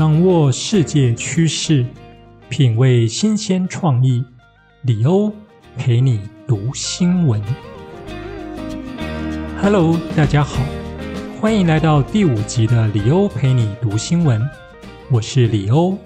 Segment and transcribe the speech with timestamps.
[0.00, 1.84] 掌握世界趋势，
[2.48, 4.24] 品味新鲜创意，
[4.80, 5.30] 李欧
[5.76, 6.18] 陪你
[6.48, 7.38] 读新闻。
[9.60, 10.64] Hello，大家好，
[11.38, 14.40] 欢迎来到第五集的李欧陪你读新闻。
[15.10, 15.98] 我是李欧，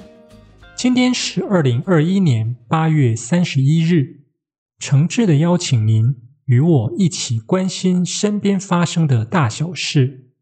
[0.76, 4.24] 今天是二零二一年八月三十一日，
[4.80, 6.16] 诚挚的邀请您
[6.46, 10.32] 与我一起关心身边发生的大小事。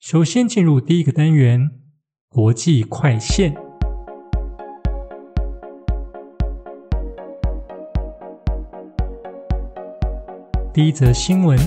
[0.00, 1.72] 首先进入第一个单元。
[2.36, 3.56] 国际快线。
[10.70, 11.58] 第一则新闻：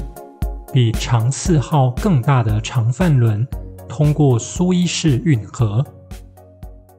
[0.72, 3.48] 比长四号更大的长帆轮
[3.88, 5.84] 通过苏伊士运河。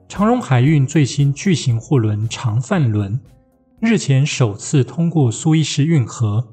[0.08, 3.20] 长荣海运最新巨型货轮长帆轮
[3.78, 6.44] 日前首次通过苏伊士运河，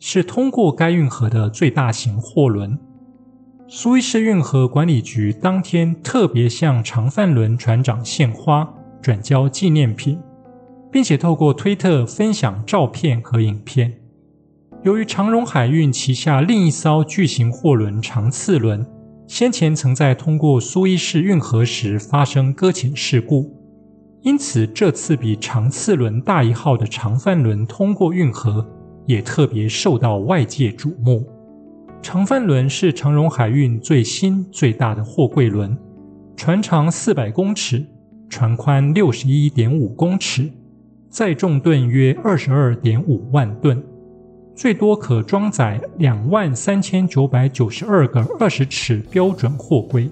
[0.00, 2.76] 是通过该运河的最大型货轮。
[3.66, 8.68] 苏伊士运河管理局当天特别向长帆轮船长献花，
[9.00, 10.20] 转交纪念品，
[10.92, 13.90] 并且透过推特分享照片和影片。
[14.82, 18.86] 由于长荣海运旗下另一艘巨型货轮长次轮
[19.26, 23.50] 先前曾在通过苏伊士运河时发生搁浅事故，
[24.20, 28.66] 因此这次比长次轮大一号的长帆轮通过运河
[29.06, 31.26] 也特别受到外界瞩目。
[32.04, 35.74] 长帆轮是长荣海运最新最大的货柜轮，
[36.36, 37.82] 船长四百公尺，
[38.28, 40.52] 船宽六十一点五公尺，
[41.08, 43.82] 载重吨约二十二点五万吨，
[44.54, 50.10] 最多可装载两万三千九百九十二个二十尺标准货柜。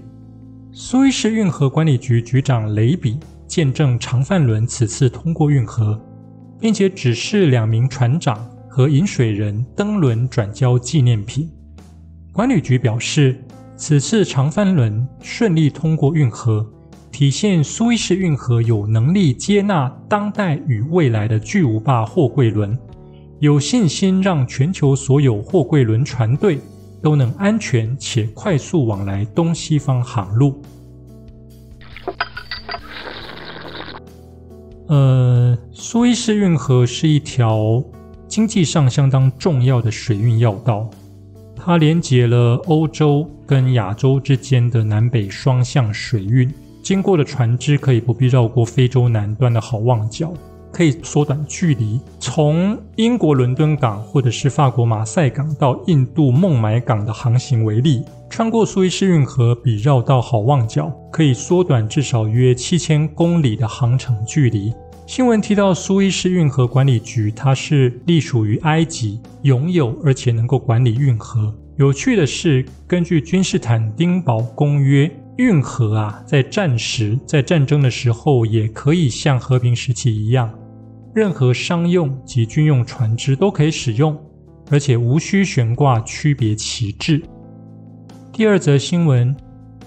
[0.73, 6.01] 苏伊士运河管理局局长雷比见证长帆轮此次通过运河，
[6.59, 11.51] 并且指示两名船长和引水人登轮转交纪念品。
[12.33, 13.39] 管理局表示，
[13.77, 16.67] 此次长帆轮顺利通过运河，
[17.11, 22.79] 体现苏伊士运河有能力接纳当代与未来的巨无霸货柜轮，
[23.39, 26.59] 有信心让全球所有货柜轮船队
[27.03, 30.63] 都能安全且快速往来东西方航路。
[34.89, 37.85] 呃，苏伊士运河是一条
[38.27, 40.89] 经济上相当重要的水运要道。
[41.65, 46.53] 它连接了欧洲跟亚洲之间的南北双向水运，
[46.83, 50.35] 经过的船只可以不必绕过非洲南端的好望角，
[50.73, 52.01] 可以缩短距离。
[52.19, 64.75] 从英国伦敦港或者是法国马赛港到印度孟买港的航行为例，穿过苏伊士运河比绕到好望角可以缩短至少约七千公里的航程距离。
[65.15, 71.55] 新闻提到，苏伊士运河管理局，它是隶属于埃及，拥有而且能够管理运河。
[71.77, 80.51] 有趣的是，根据君士坦丁堡公约，运河啊，在战时、在战争的时候，也可以像和平时期一样，
[81.15, 84.19] 任何商用及军用船只都可以使用，
[84.71, 87.23] 而且无需悬挂区别旗帜。
[88.33, 89.37] 第二则新闻，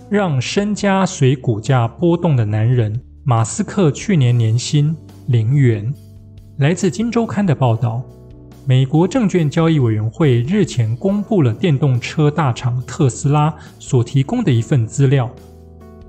[0.07, 4.95] 让身家随股价波动的男人马斯克去年年薪。
[5.27, 5.93] 零元。
[6.57, 8.01] 来自《金周刊》的报道，
[8.65, 15.29] 美国证券交易委员会日前公布了电动车大厂特斯拉所提供的一份资料，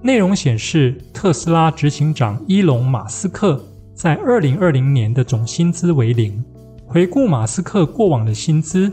[0.03, 3.63] 内容显示，特斯拉执行长伊隆·马斯克
[3.95, 6.45] 在二零二零年的总薪资为零。
[6.87, 8.93] 回顾马斯克过往的薪资，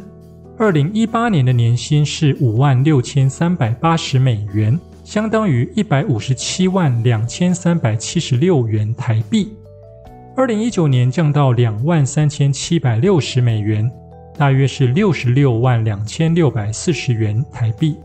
[0.57, 9.53] 二零一八年的年薪是五万六千三百八十美元，相当于一百五十七万两千三百七十六元台币。
[10.35, 13.89] 二零一九年降到两万三千七百六十美元，
[14.35, 17.97] 大约是六十六万两千六百四十元台币。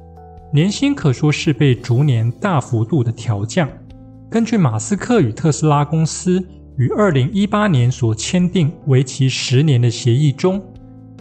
[0.53, 3.67] 年薪可说是被逐年大幅度的调降。
[4.31, 6.39] 根据马斯克与特斯拉公司
[6.77, 10.63] 于二零一八年所签订为期十年的协议中，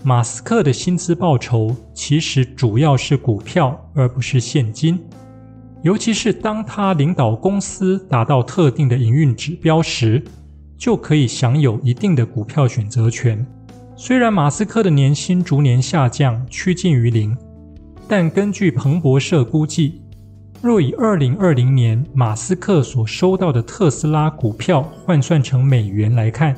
[0.04, 5.00] 马斯克的薪资报酬其实主要是股票，而不是现金。
[5.84, 10.22] 尤其是当他领导公司达到特定的营运指标时。
[10.78, 13.46] 就可以享有一定的股票选择权。
[13.96, 17.36] 虽然马斯克的年薪逐年下降，趋近于零，
[18.08, 20.02] 但根据彭博社估计，
[20.62, 26.56] 若以二零二零年马斯克所收到的特斯拉股票换算成美元来看，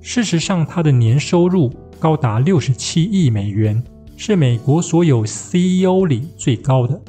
[0.00, 3.82] 事实上他的年收入高达六十七亿美元，
[4.16, 7.00] 是美国所有 CEO 里最高的。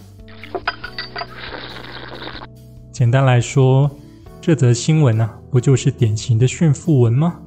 [2.92, 3.90] 简单来说，
[4.50, 7.40] 这则新闻呢，不就是典型的炫富文吗？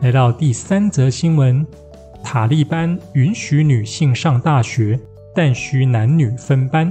[0.00, 1.66] 来到第三则新闻：
[2.24, 4.98] 塔利班允许女性上大学，
[5.34, 6.90] 但需男女分班。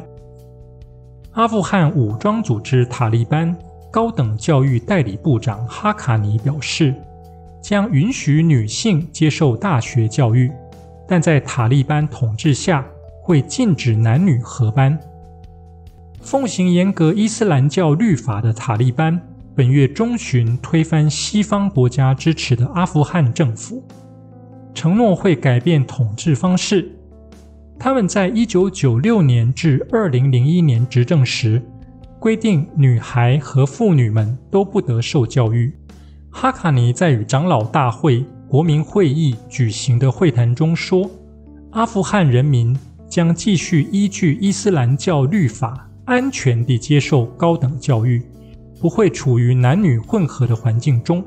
[1.31, 3.57] 阿富汗武装组织塔利班
[3.89, 6.93] 高等教育代理部长哈卡尼表示，
[7.63, 10.51] 将允许女性接受大学教育，
[11.07, 12.85] 但在塔利班统治下
[13.23, 14.99] 会禁止男女合班。
[16.21, 19.19] 奉行严格伊斯兰教律法的塔利班。
[19.53, 23.83] 本月中旬推翻西方国家支持的阿富汗政府，
[24.73, 26.89] 承诺会改变统治方式。
[27.77, 31.61] 他们在一九九六年至二零零一年执政时，
[32.17, 35.73] 规定女孩和妇女们都不得受教育。
[36.29, 41.11] 哈卡尼在与长老大会国民会议举行的会谈中说
[41.71, 42.75] ：“阿富汗人民
[43.09, 48.21] 将继续依据伊斯兰教律法，安全地接受高等教育。”
[48.81, 51.23] 不会处于男女混合的环境中。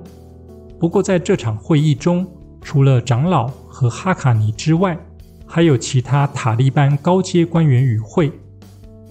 [0.81, 2.27] 不过，在这场会议中，
[2.61, 4.99] 除了长老和哈卡尼之外，
[5.47, 8.33] 还有其他塔利班高阶官员与会，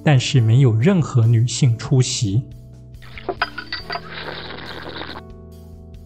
[0.04, 2.44] 但是没有任何女性出席。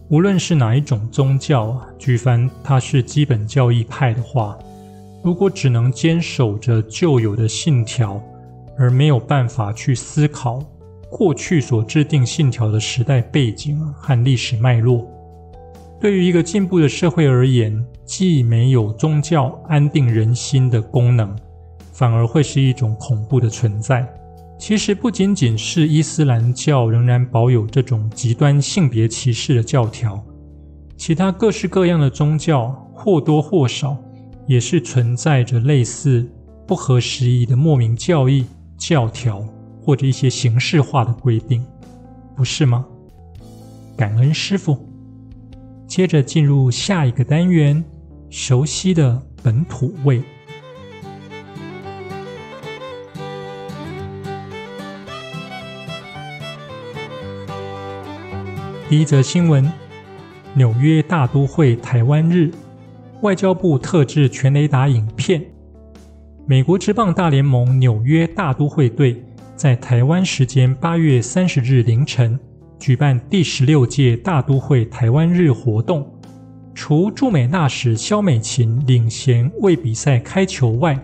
[0.08, 4.56] 无论是哪一种宗教啊，举凡它是基本教义派的话，
[5.24, 8.22] 如果只能坚守着旧有的信条，
[8.78, 10.62] 而没有办法去思考。
[11.10, 15.06] 过去所制定信条的时代背景和历史脉络，
[15.98, 21.34] 对于一个进步的社会而言，既没有宗教安定人心的功能，
[21.92, 24.06] 反而会是一种恐怖的存在。
[24.58, 30.22] 其实不仅仅是伊斯兰教仍然保有这种极端性别歧视的教条，
[30.98, 33.96] 其他各式各样的宗教或多或少
[34.46, 36.30] 也是存在着类似
[36.66, 38.44] 不合时宜的莫名教义
[38.78, 39.44] 教条。
[39.80, 41.64] 或者一些形式化的规定，
[42.36, 42.84] 不是吗？
[43.96, 44.86] 感恩师傅。
[45.86, 47.82] 接着进入下一个单元，
[48.28, 50.22] 熟悉的本土味。
[58.90, 59.72] 第一则新闻：
[60.52, 62.50] 纽约大都会台湾日，
[63.22, 65.42] 外交部特制全雷达影片。
[66.50, 69.22] 美国职棒大联盟纽约大都会队。
[69.54, 72.40] 在台湾时间八月三十日凌晨
[72.78, 76.10] 举办第十六届大都会台湾日活动，
[76.74, 80.98] 除驻美大使肖美琴领衔为比赛开球外，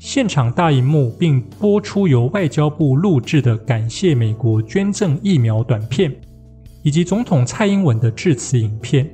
[0.00, 6.12] 现场大荧幕并播出由外交部录制的感谢美国捐赠疫苗短片，
[6.82, 9.08] 以及总统蔡英文的致辞影片。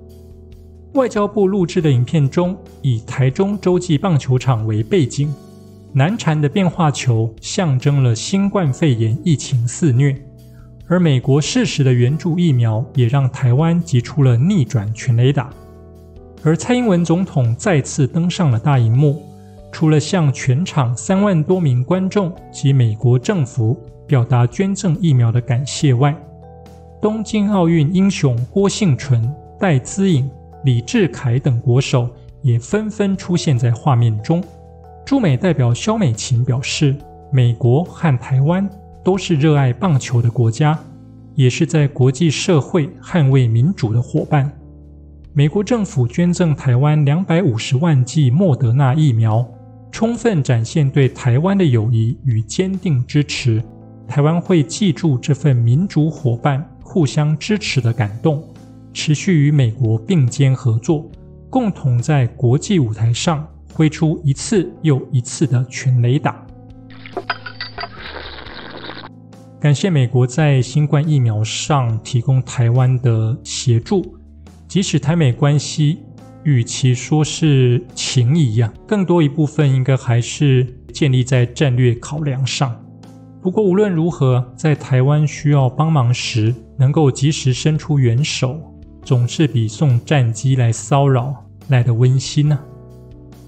[0.94, 5.34] 外交部录制的影片中，以台中洲际棒球场为背景。
[5.96, 10.14] 难缠的变化球象征了新冠肺炎疫情肆虐，
[10.88, 15.48] 而美国适时的援助疫苗也让台湾挤出了逆转全雷打。
[16.44, 19.22] 而蔡英文总统再次登上了大荧幕，
[19.72, 23.74] 除了向全场三万多名观众及美国政府
[24.06, 26.14] 表达捐赠疫苗的感谢外，
[27.00, 30.30] 东京奥运英雄郭幸纯、戴资颖、
[30.62, 32.06] 李志凯等国手
[32.42, 34.44] 也纷纷出现在画面中。
[35.06, 36.92] 驻美代表肖美琴表示，
[37.30, 38.68] 美国和台湾
[39.04, 40.76] 都是热爱棒球的国家，
[41.36, 44.50] 也是在国际社会捍卫民主的伙伴。
[45.32, 49.46] 美国政府捐赠台湾两百五十万剂莫德纳疫苗，
[49.92, 53.62] 充分展现对台湾的友谊与坚定支持。
[54.08, 58.42] 台湾会记住这份民主伙伴互相支持的感动，
[58.92, 61.08] 持续与美国并肩合作，
[61.48, 63.46] 共同在国际舞台上。
[63.76, 66.46] 挥出一次又一次的全雷打，
[69.60, 74.16] 感谢美国在新冠疫苗上提供台湾的协助。
[74.66, 75.98] 即使台美关系
[76.42, 82.74] 与其说是情谊呀，更多一部分应该还是建立在战略考量上。
[83.42, 88.58] 不过无论如何，在台湾需要帮忙时，能够及时伸出援手，
[89.02, 92.58] 总是比送战机来骚扰来的温馨呢。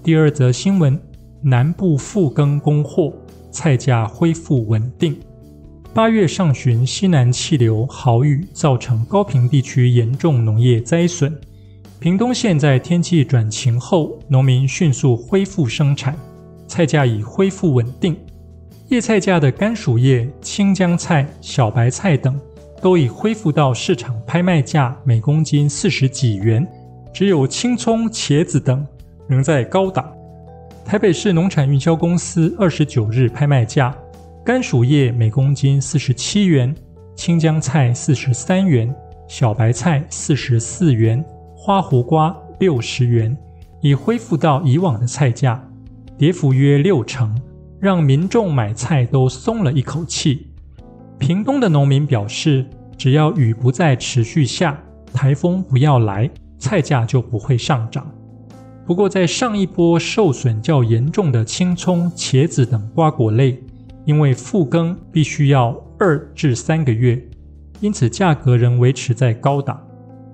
[0.01, 0.97] 第二则新闻：
[1.41, 3.13] 南部复耕供货，
[3.51, 5.15] 菜价恢复稳定。
[5.93, 11.37] 八月上旬，西南气流豪雨造成高平地区严重农业灾损。
[11.99, 16.15] 屏东县在天气转晴后，农民迅速恢复生产，
[16.65, 18.15] 菜价已恢复稳定。
[18.87, 22.39] 叶菜价的甘薯叶、青江菜、小白菜等
[22.81, 26.65] 都已恢复到市场拍卖价每公斤四十几元，
[27.13, 28.87] 只有青葱、茄子等
[29.29, 30.11] 仍在高档。
[30.83, 33.95] 台北市农产运销公司二十九日拍卖价。
[34.43, 36.73] 甘薯叶每公斤四十七元，
[37.15, 38.93] 青江菜四十三元，
[39.27, 41.23] 小白菜四十四元，
[41.55, 43.37] 花胡瓜六十元，
[43.81, 45.63] 已恢复到以往的菜价，
[46.17, 47.39] 跌幅约六成，
[47.79, 50.47] 让民众买菜都松了一口气。
[51.19, 52.65] 屏东的农民表示，
[52.97, 54.81] 只要雨不再持续下，
[55.13, 58.09] 台风不要来，菜价就不会上涨。
[58.89, 63.61] 不过，在上一波受损较严重的青葱、茄子等瓜果类。
[64.03, 67.23] 因为复耕必须要二至三个月，
[67.81, 69.79] 因此价格仍维持在高档。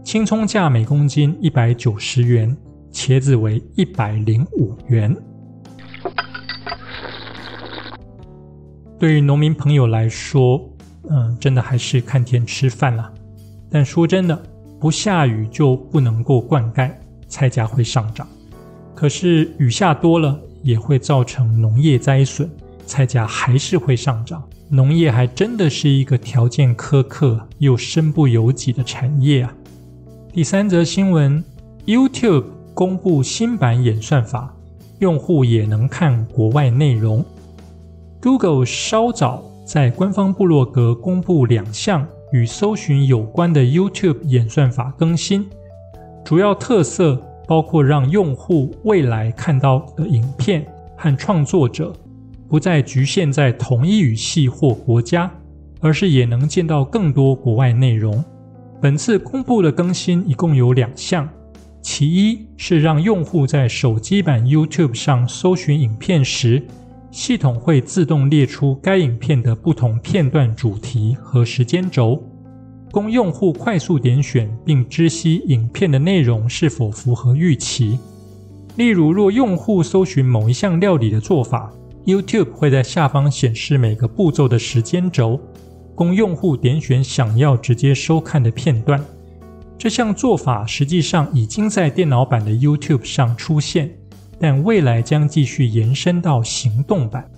[0.06, 2.56] 青葱价每公斤一百九十元，
[2.94, 5.14] 茄子为一百零五元。
[8.98, 10.66] 对于农民朋友来说，
[11.10, 13.12] 嗯，真的还是看天吃饭了。
[13.70, 14.44] 但说真的，
[14.80, 16.90] 不下雨就不能够灌溉，
[17.28, 18.26] 菜价会上涨。
[18.96, 22.50] 可是雨下多了，也会造成农业灾损。
[22.88, 29.54] 菜价还是会上涨，农业还真的是一个条件苛刻又身不由己的产业啊。
[30.32, 31.44] 第三则新闻
[31.86, 34.56] ：YouTube 公布新版演算法，
[35.00, 37.26] 用户也能看国外内容。
[38.22, 45.48] Google 稍早在官方部落格公布两项与搜寻有关的 YouTube 演算法更新，
[46.24, 50.66] 主要特色包括让用户未来看到的影片
[50.98, 51.94] 和创作者。
[52.48, 55.32] 不再局限在同一语系或国家，
[55.82, 58.24] 而是也能见到更多国外内容。
[58.80, 61.28] 本次公布的更新一共有两项，
[61.82, 66.62] 其一是让用户在手机版 YouTube 上搜寻影片时，
[67.10, 72.22] 系统会自动列出该影片的不同片段主题和时间轴，
[72.96, 78.00] 供用户快速点选并知悉影片的内容是否符合预期。
[78.78, 81.70] 例如，若用户搜寻某一项料理的做法
[82.06, 85.38] ，YouTube 会在下方显示每个步骤的时间轴，
[85.94, 89.04] 供用户点选想要直接收看的片段。
[89.78, 93.94] 这项做法实际上已经在电脑版的 YouTube 上出现，
[94.40, 97.30] 但未来将继续延伸到行动版。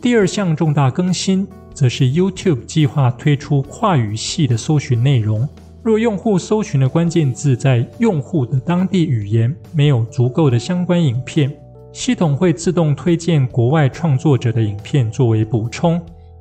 [0.00, 5.48] 第二项重大更新，则是 YouTube 计划推出跨语系的搜寻内容。
[5.82, 11.50] 若用户搜寻的关键字在用户的当地语言没有足够的相关影片。
[11.92, 16.00] 系统会自动推荐国外创作者的影片作为补充，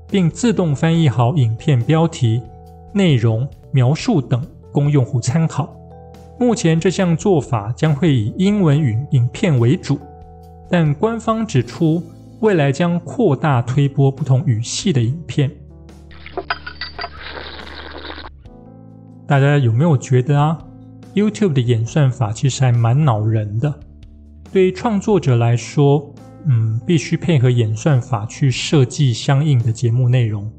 [0.10, 2.42] 并自动翻译好影片标题、
[2.92, 5.74] 内容描述等，供用户参考。
[6.38, 9.98] 目前这项做法将会以英文语影片为主，
[10.70, 12.04] 但官方指出，
[12.42, 15.50] 未来将扩大推播不同语系的影片。
[19.28, 20.58] 大家有没有觉得啊
[21.16, 23.74] ？YouTube 的演算法其实还蛮恼人的。
[24.52, 26.14] 对于创作者来说，
[26.48, 30.52] 嗯，必须配合演算法去设计相应的节目内容。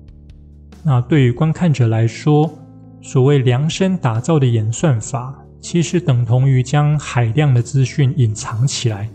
[0.83, 2.53] 那对于观看者来说，
[3.01, 9.09] 所谓量身打造的演算法，其实等同于将海量的资讯隐藏起来。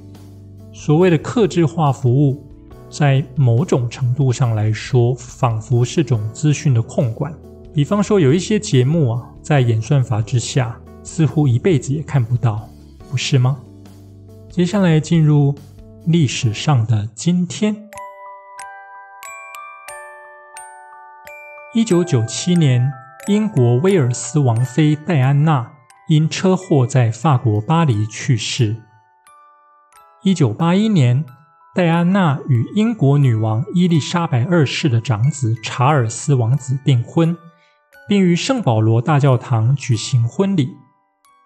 [0.71, 2.47] 所谓的克制化服务，
[2.91, 7.33] 在某种程度上来说，仿佛是种资讯的控管。
[7.73, 12.67] 比方说，有一些节目啊，在演算法之下，似乎一辈子也看不到，
[13.09, 13.61] 不是吗？
[14.49, 15.55] 接下来进入
[16.05, 17.89] 历史上的今天。
[21.73, 22.91] 一九九七年，
[23.29, 25.71] 英国威尔斯王妃戴安娜
[26.09, 28.75] 因车祸在法国巴黎去世。
[30.23, 31.23] 一九八一年，
[31.73, 37.37] 戴安娜与英国女王伊丽莎白二世的长子查尔斯王子订婚，
[38.09, 40.69] 并于圣保罗大教堂举行婚礼。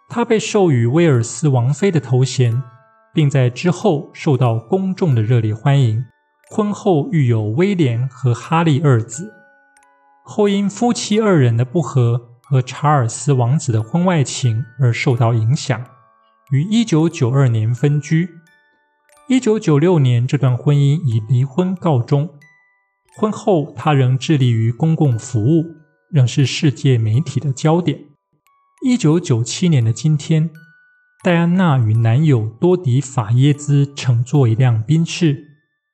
[0.09, 2.63] 她被授予威尔斯王妃的头衔。
[3.15, 6.03] 并在之后受到公众的热烈欢迎。
[6.51, 9.31] 婚后育有威廉和哈利二子。
[10.25, 15.81] 后因夫妻二人的不和和查尔斯王子的婚外情而受到影响，
[16.51, 18.29] 于一九九二年分居。
[19.27, 22.29] 一九九六年，这段婚姻以离婚告终。
[23.17, 25.65] 婚后，他仍致力于公共服务，
[26.11, 28.01] 仍是世界媒体的焦点。
[28.85, 30.51] 一九九七年的今天。
[31.23, 35.43] 戴安娜与男友多迪法耶兹乘坐一辆宾士，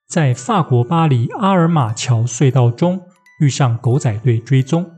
[0.10, 3.02] 在法国巴黎阿尔马桥隧道中
[3.40, 4.92] 遇上狗仔队追踪，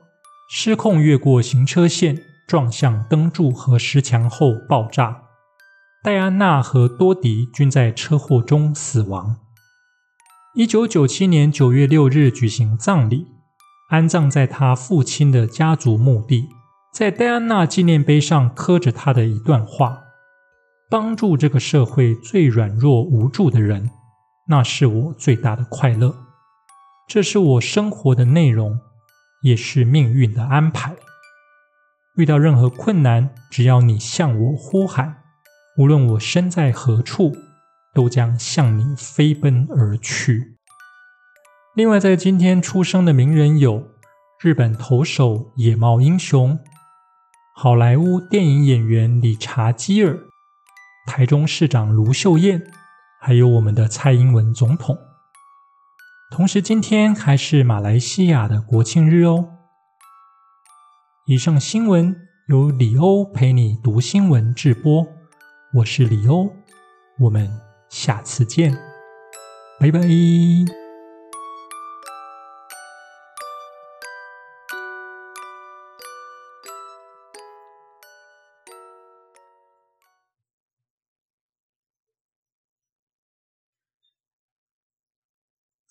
[0.50, 5.22] 失控越过行车线，撞向灯柱和石墙后爆炸。
[6.04, 9.38] 戴安娜和多迪均在车祸中死亡。
[10.54, 13.28] 一九九七年九月六日举行葬礼，
[13.88, 16.50] 安葬在他父亲的家族墓地。
[16.94, 20.02] 在戴安娜纪念碑上刻着他的一段话
[20.92, 23.90] ：“帮助这个社会最软弱无助的人，
[24.50, 26.14] 那是我最大的快乐。
[27.08, 28.78] 这是我生活的内容，
[29.44, 30.98] 也是命运的安排。
[32.18, 35.20] 遇到任何困难，只要你向我呼喊。”
[35.76, 37.36] 无论我身在何处，
[37.96, 40.56] 都将向你飞奔而去。
[41.76, 43.90] 另外，在今天出生的名人有
[44.40, 46.60] 日本投手野茂英雄、
[47.56, 50.20] 好莱坞电影演员理查基尔、
[51.08, 52.72] 台中市长卢秀燕，
[53.20, 54.96] 还有我们的蔡英文总统。
[56.30, 59.50] 同时，今天还是马来西亚的国庆日哦。
[61.26, 62.16] 以上新闻
[62.50, 65.08] 由李欧陪你读新闻直播。
[65.74, 66.54] 我是李欧，
[67.18, 67.50] 我们
[67.90, 68.72] 下次见，
[69.80, 70.02] 拜拜。